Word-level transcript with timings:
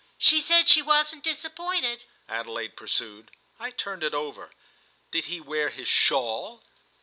"She 0.17 0.41
said 0.41 0.67
she 0.67 0.81
wasn't 0.81 1.23
disappointed," 1.23 2.05
Adelaide 2.27 2.75
pursued. 2.75 3.29
I 3.59 3.69
turned 3.69 4.01
it 4.01 4.15
over. 4.15 4.49
"Did 5.11 5.25
he 5.25 5.39
wear 5.39 5.69
his 5.69 5.87
shawl?" 5.87 6.63